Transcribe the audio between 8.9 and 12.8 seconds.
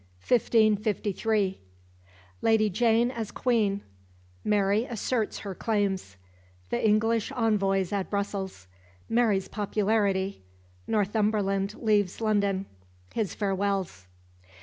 Mary's popularity Northumberland leaves London